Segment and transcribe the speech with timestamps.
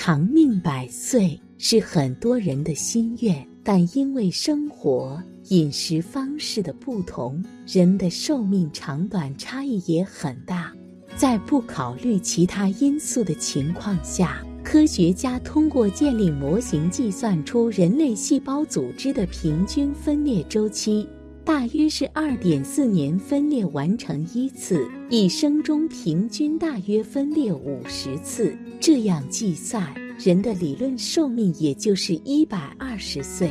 [0.00, 10.72] 长命百岁是很多人的心愿，但因为生活饮食方式的不同，人的寿命长短差异也很大。
[11.16, 21.08] 在不考虑其他因素的情况下，科学家通过建立模型计算出人类细胞组织的平均分裂周期。
[21.48, 28.54] 大约是二点四年分裂完成一次，一生中平均大约分裂五十次。
[28.78, 29.82] 这样计算，
[30.18, 33.50] 人的理论寿命也就是一百二十岁。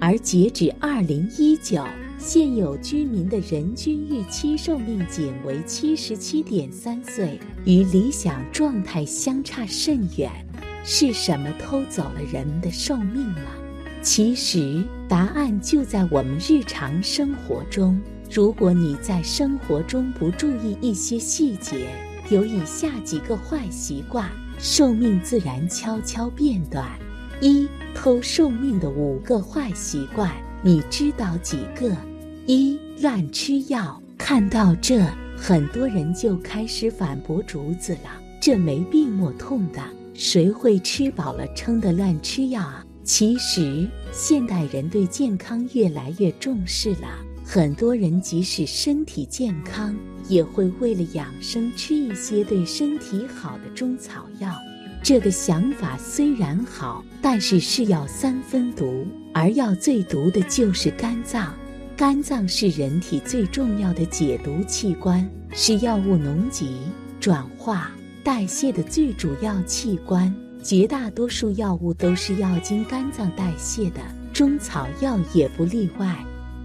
[0.00, 1.84] 而截止二零一九，
[2.18, 10.28] 现有居民的人均预期寿命仅为七十七点三岁，与理想状态相差甚远。
[10.82, 13.65] 是什么偷走了人们的寿命了？
[14.06, 18.00] 其实答案就在我们日常生活中。
[18.30, 21.88] 如果你在生活中不注意一些细节，
[22.30, 26.88] 有以下几个坏习惯，寿命自然悄悄变短。
[27.40, 30.32] 一、偷寿命的五个坏习惯，
[30.62, 31.92] 你知道几个？
[32.46, 34.00] 一、乱吃药。
[34.16, 35.04] 看到这，
[35.36, 39.82] 很多人就开始反驳竹子了：这没病莫痛的，
[40.14, 42.84] 谁会吃饱了撑的乱吃药啊？
[43.06, 47.06] 其实，现代人对健康越来越重视了。
[47.44, 49.94] 很多人即使身体健康，
[50.28, 54.52] 也会为了养生吃一些对身体好的中草药。
[55.04, 61.54] 这个想法虽然好，但是是药三分毒，而药最毒的就是肝脏。
[61.96, 66.76] 肝脏是人体最重要的解毒器官，是药物浓集、
[67.20, 67.92] 转化、
[68.24, 70.34] 代谢的最主要器官。
[70.66, 74.00] 绝大多数药物都是要经肝脏代谢的，
[74.32, 76.16] 中草药也不例外。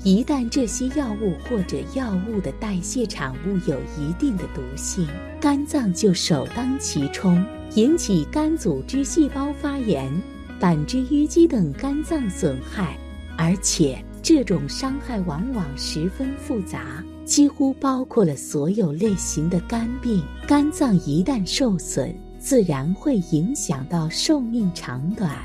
[0.04, 5.08] 一旦这些药物或者药物的代谢产物有一定的毒性，
[5.40, 10.12] 肝脏就首当其冲，引起肝组织细胞发炎、
[10.60, 12.98] 胆汁淤积等肝脏损害。
[13.38, 20.24] 而且这种伤害往往十分复杂，几乎包括了所有类型的肝病。
[20.48, 25.38] 肝脏一旦受损，自然会影响到寿命长短，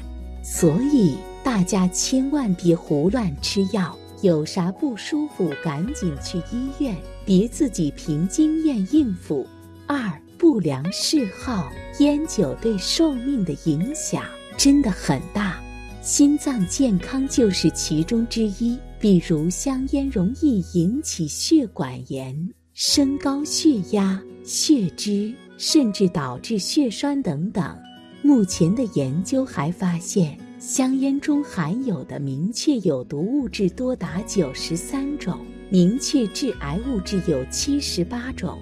[0.43, 1.15] 所以
[1.45, 6.97] 大家千万别胡乱吃药，有啥不舒服赶紧去医院，
[7.27, 9.47] 别自己凭经验应付。
[9.87, 11.71] 二不良嗜好，
[12.01, 14.25] 烟酒对寿命的影响
[14.57, 15.61] 真的很大，
[16.03, 18.79] 心脏健康就是其中之一。
[18.99, 25.35] 比如香烟容易引起血管炎，升高血压、血脂。
[25.59, 27.77] 甚至导致血栓等等。
[28.23, 35.39] 目前的研究还发现，香烟中含有的明确有毒物质多达九十三种，
[35.71, 38.59] 明确致癌物质有七十八种。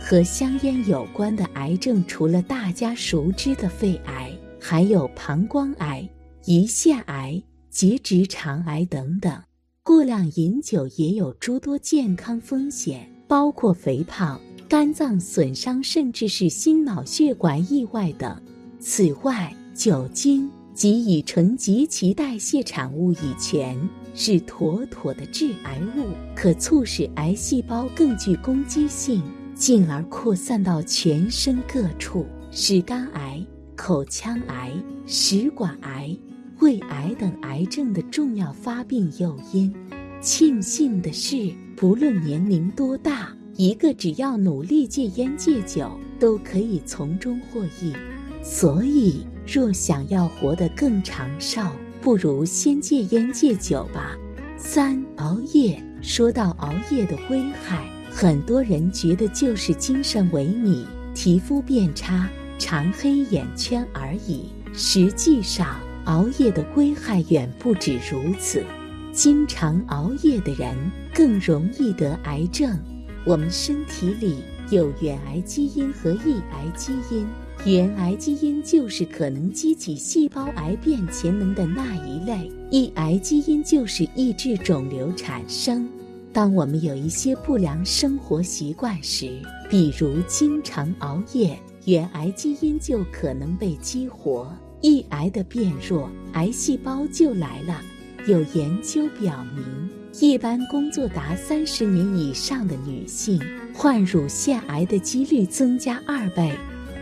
[0.00, 6.08] 和香烟有关的癌症，除了大家熟知的肺癌，还有膀胱癌、
[6.44, 9.42] 胰腺癌、结直肠癌等等。
[9.82, 14.40] 过量饮酒也有诸多健康风险，包括肥胖。
[14.68, 18.38] 肝脏损伤，甚至是心脑血管意外等。
[18.78, 23.74] 此外，酒精及乙醇及其代谢产物乙醛
[24.12, 29.22] 是妥妥的致癌物，可促使癌细胞更具攻击性，
[29.54, 33.42] 进而扩散到全身各处，使肝癌、
[33.74, 34.70] 口腔癌、
[35.06, 36.14] 食管癌、
[36.60, 39.74] 胃癌等癌症的重要发病诱因。
[40.20, 43.34] 庆幸的是，不论年龄多大。
[43.58, 47.92] 一个只要努力戒烟戒酒，都可以从中获益。
[48.40, 51.60] 所以，若想要活得更长寿，
[52.00, 54.16] 不如先戒烟戒酒吧。
[54.56, 55.82] 三、熬夜。
[56.00, 62.30] 说到熬夜的危害，很多人觉得就是精神萎靡、皮肤变差、
[62.60, 64.50] 长黑眼圈而已。
[64.72, 68.64] 实际上，熬夜的危害远不止如此。
[69.12, 70.76] 经常熬夜的人
[71.12, 72.78] 更容易得癌症。
[73.24, 77.26] 我们身体里有原癌基因和抑癌基因，
[77.64, 85.88] 原癌基因就是可能激起细胞癌变潜能的那一类，抑癌基因就是抑制肿瘤产生。
[86.32, 97.80] 当我们有一些不良生活习惯时，比如经常熬夜，原癌基因就可能被激活，抑癌的变弱，癌细胞就来了。
[98.26, 99.97] 有研究表明。
[100.20, 103.40] 一般工作达三十年以上的女性，
[103.72, 106.52] 患乳腺癌的几率增加二倍，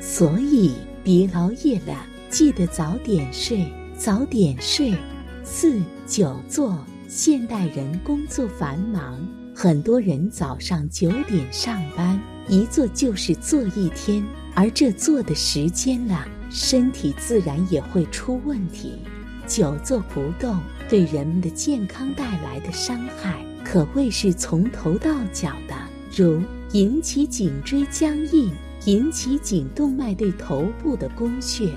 [0.02, 4.94] 所以别熬夜了，记得早点睡，早点睡。
[5.42, 9.18] 四久坐，现代人工作繁忙，
[9.54, 14.22] 很多人早上九点上班，一坐就是坐一天，
[14.54, 18.98] 而这坐的时间了，身体自然也会出问题。
[19.46, 25.74] 久坐不动对人们的健康带来的伤害可谓是从头到脚的，
[26.14, 26.40] 如
[26.72, 28.52] 引起颈椎僵硬，
[28.84, 31.72] 引起颈动脉对头部的供血，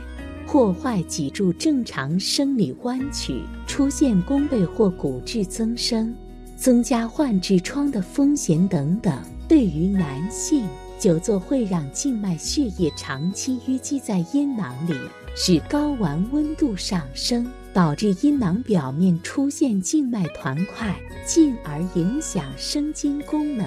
[0.46, 6.14] 破坏脊柱正常生理弯曲，出现弓背或骨质增生，
[6.56, 9.18] 增加患痔疮的风险等等。
[9.48, 10.68] 对于男性，
[11.00, 14.94] 久坐会让静脉血液长期淤积在阴囊里，
[15.36, 17.48] 使睾丸温度上升。
[17.74, 20.96] 导致阴囊表面出现静脉团块，
[21.26, 23.66] 进而影响生精功能，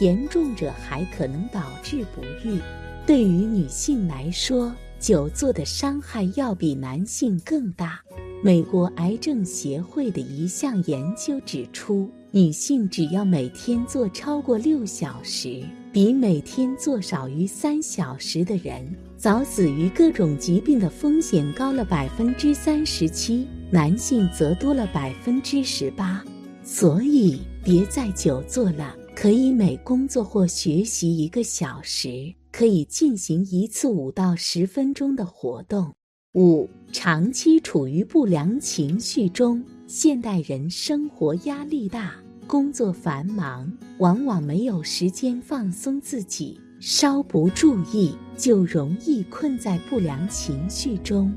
[0.00, 2.58] 严重者还可能导致不育。
[3.06, 8.00] 对于女性来说，久坐的伤害要比男性更大。
[8.42, 15.62] 美国癌症协会的一项研究指出，女性只要每天坐超过六小时，
[15.92, 18.82] 比每天坐少于三小时的人。
[19.18, 26.24] 早死于各种疾病的风险高了百分之三十七，男性则多了百分之十八。
[26.64, 35.92] 所以别再久坐了，可以每工作或学习一个小时，可以进行一次五到十分钟的活动。
[36.32, 39.62] 五、长期处于不良情绪中，
[39.94, 42.14] 现代人生活压力大，
[42.46, 46.58] 工作繁忙，往往没有时间放松自己。
[46.80, 51.30] 稍不注意，就容易困在不良情绪中。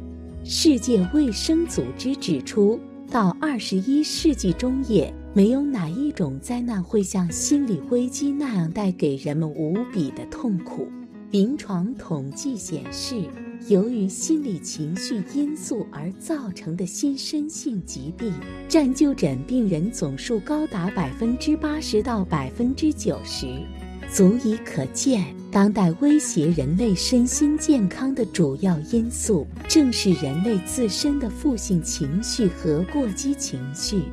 [0.46, 2.80] 世界卫生组织指出，
[3.12, 10.88] 到二十一世纪中叶，没有哪一种灾难会像心理危机那样带给人们无比的痛苦。
[11.30, 13.22] 临床统计显示，
[13.68, 18.32] 由于心理情绪因素而造成的心身性疾病，
[18.70, 23.48] 占就诊病人总数高达百分之八十到百分之九十。
[24.14, 34.04] 足以可见，当代威胁人类身心健康的主要因素，正是人类自身的负性情绪和过激情绪。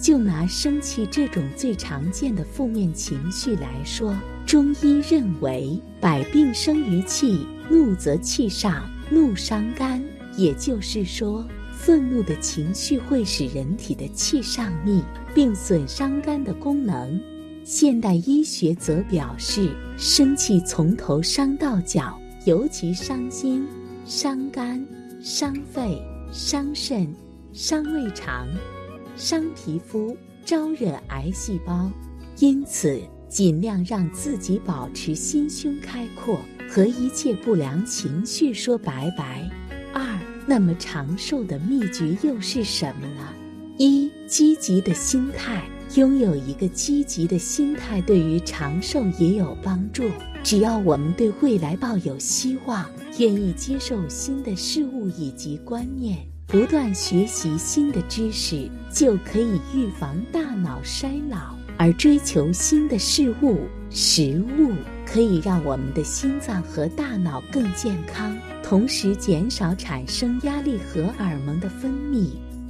[0.00, 4.16] 就拿生气这种最常见的负面情绪来说，
[4.46, 10.02] 中医认为“百病生于气，怒则气上，怒伤肝”。
[10.36, 15.02] 也就是说，愤怒的情绪会使人体的气上逆，
[15.34, 17.20] 并损伤肝的功能。
[17.64, 23.66] 现代医学则表示，生气从头伤到脚，尤其伤心、
[24.06, 24.84] 伤肝、
[25.20, 26.02] 伤肺、
[26.32, 27.14] 伤肾、
[27.52, 28.48] 伤胃肠、
[29.14, 30.16] 伤皮肤，
[30.46, 31.90] 招惹癌细胞。
[32.38, 33.00] 因此，
[33.32, 36.38] 尽量让自己保持心胸开阔，
[36.68, 39.50] 和一切不良情绪说拜拜。
[39.94, 43.26] 二，那么长寿的秘诀又是什么呢？
[43.78, 45.64] 一，积极的心态。
[45.94, 50.04] 拥有一个积极的心态，对于长寿也有帮助。
[50.42, 52.86] 只要我们对未来抱有希望，
[53.18, 61.61] 愿意接受新的事物以及观念，不断学习新的知识，就可以预防大脑衰老。
[61.82, 63.58] 而追求新的事物、
[63.90, 64.70] 食物，
[65.04, 72.28] 可以让我们的心脏和大脑更健康，同时减少产生压力荷尔蒙的分泌。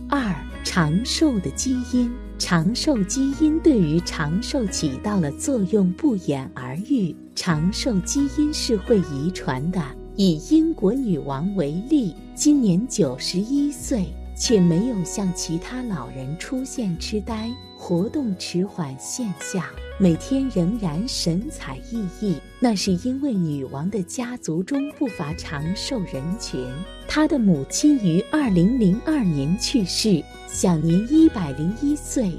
[0.08, 2.10] 二、长寿的基因。
[2.38, 7.14] 长寿基因对于长寿起到了作用，不言而喻。
[7.36, 9.78] 长寿基因是会遗传的。
[10.16, 17.50] 以英国女王为例，今年九十一岁，却没有像其他老人出现痴呆、
[17.84, 19.60] 活动迟缓现象，
[19.98, 22.36] 每天仍然神采奕奕。
[22.60, 26.64] 那是因为女王的家族中不乏长寿人群。
[27.08, 30.22] 她的母亲于二零零二年去世。
[30.46, 32.30] 享年一百零一岁。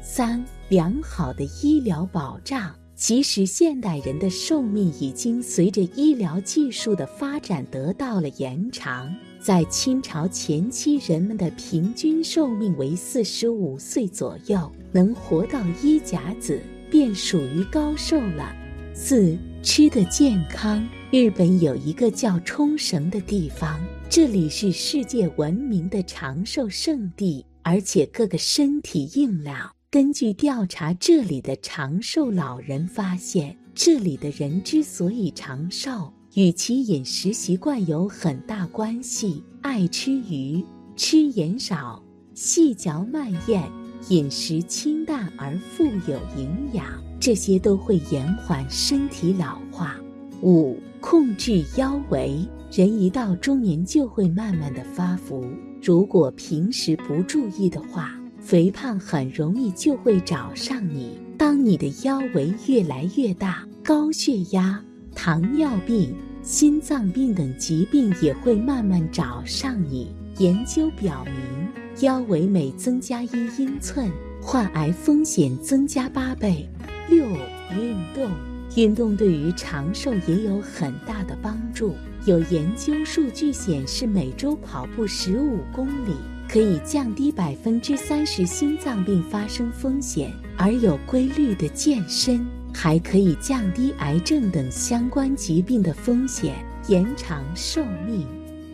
[0.00, 2.72] 三、良好的医疗保障。
[2.94, 9.12] 其实，现代人的寿命已经随着医疗技术的发展得到了延长。
[9.42, 18.54] 在清朝前期，人们的平均寿命为四十五岁左右，能活到一甲子，便属于高寿了。
[18.94, 20.88] 四、吃的健康。
[21.10, 27.44] 日本有一个叫冲绳的地方，这里是世界闻名的长寿圣地。
[27.64, 29.72] 而且各个身体硬朗。
[29.90, 39.44] 根据调查，这里的长寿老人发现，这里的人之所以长寿，与其饮食习惯有很大关系。
[39.60, 40.64] 爱吃鱼，
[40.96, 43.70] 吃盐少，细嚼慢咽，
[44.08, 46.86] 饮食清淡而富有营养，
[47.20, 49.94] 这些都会延缓身体老化。
[50.42, 52.38] 五、控制腰围。
[52.72, 55.44] 人一到中年就会慢慢的发福。
[55.82, 61.18] 如果平时不注意的话，肥胖很容易就会找上你。
[61.36, 64.82] 当你的腰围越来越大，高血压、
[65.14, 70.12] 糖尿病、心脏病等疾病也会慢慢找上你。
[70.38, 76.68] 研究表明，腰围每增加一英寸，患癌风险增加八倍。
[77.08, 77.26] 六、
[77.76, 78.30] 运动，
[78.74, 81.94] 运动对于长寿也有很大的帮助。
[82.24, 86.14] 有研究数据显示，每周跑步十五公里
[86.48, 96.54] 可以降低百分之三十心脏病发生风险，而有规律的健身还可以降低癌症等相关疾病的风险，
[96.88, 98.26] 延长寿命。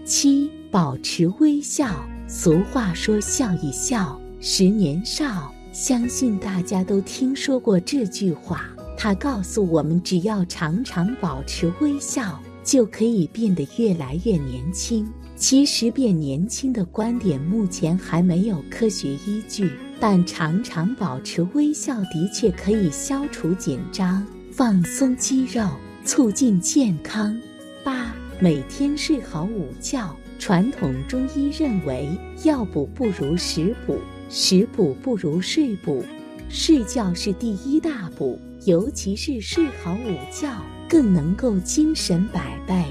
[0.04, 2.08] 七、保持微笑。
[2.26, 8.68] 俗话说：“笑一笑，十年少。”相信大家都听说过这句话。
[8.96, 12.40] 它告诉我们，只要常常保持微笑。
[12.64, 15.08] 就可以变得越来越年轻。
[15.36, 25.68] 其实变年轻的观点目前还没有科学依据，但常常保持微笑的确可以消除紧张、放松肌肉、
[26.04, 27.36] 促进健康。
[27.84, 30.14] 八、每天睡好午觉。
[30.38, 32.08] 传统中医认为，
[32.44, 33.98] 药补不如食补，
[34.30, 36.04] 食补不如睡补，
[36.48, 40.62] 睡觉是第一大补，尤其是睡好午觉。
[40.88, 42.82] 更能够精神百倍。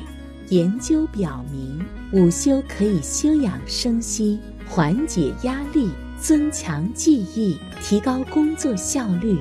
[0.49, 4.37] 研究表明，午休可以休养生息、
[4.67, 9.38] 缓解压力、增强记忆、提高工作效率。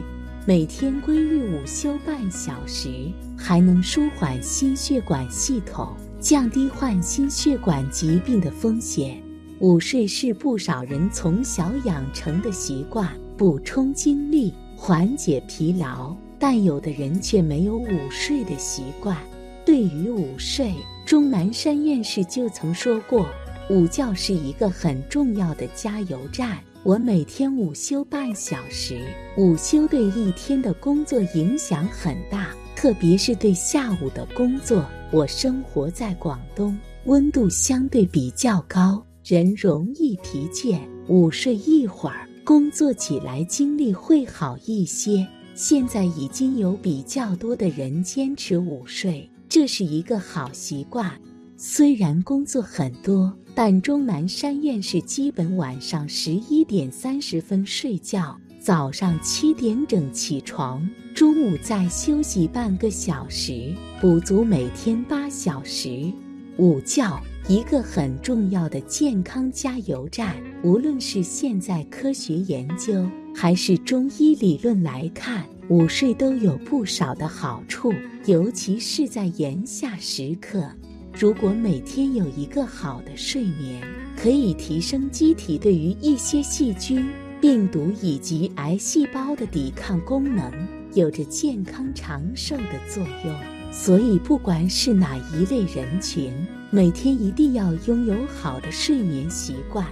[0.46, 9.20] 每天规律午休半小时，还能舒缓心血管系统，降低患心血管疾病的风险。
[9.58, 16.14] 午睡是不少人从小养成的习惯，补充精力，缓解疲劳。
[16.38, 19.16] 但有的人却没有午睡的习惯。
[19.64, 20.74] 对于午睡，
[21.06, 23.26] 钟南山院士就曾说过
[23.68, 26.56] ：“午觉是一个很重要的加油站。
[26.84, 29.00] 我每天午休半小时。
[29.36, 34.86] 午休对一天的工作影响很大，特别是对下午的工作。
[35.10, 40.78] 我生活在广东，温度相对比较高，人容易疲倦。
[41.08, 51.10] 午睡一会儿，工作起来精力会好一些。”现在已经有比较多的人坚持午睡，这是一个好习惯。
[51.56, 66.12] 虽然工作很多，但钟南山院士基本晚上十一点三十分睡觉，早上七点整起床，中午再休息半个小时，补足每天八小时
[66.58, 67.18] 午觉。
[67.48, 70.36] 一个很重要的健康加油站。
[70.62, 77.90] 无论是现在科学研究，还是中医理论来看，午睡都有不少的好处，
[78.26, 80.70] 尤其是在炎夏时刻。
[81.18, 83.82] 如果每天有一个好的睡眠，
[84.14, 87.08] 可以提升机体对于一些细菌、
[87.40, 90.52] 病毒以及癌细胞的抵抗功能，
[90.92, 93.34] 有着健康长寿的作用。
[93.72, 96.30] 所以，不管是哪一类人群，
[96.70, 99.86] 每天一定要拥有好的睡眠习惯。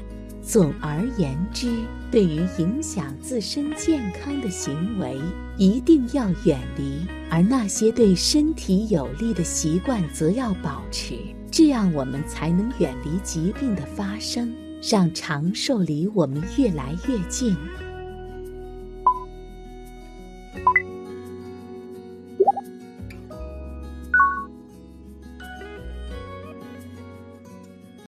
[0.47, 1.73] 总而言之，
[2.11, 5.19] 对于影响自身健康的行为，
[5.57, 11.15] 一定要远离；而那些对身体有利的习惯，则要保持。
[11.51, 17.57] 这样，我们才能远离疾病的发生，让长寿离我们越来越近。